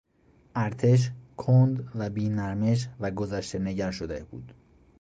[0.55, 4.53] ارتش کند و بی نرمش و گذشتهنگر شده بود.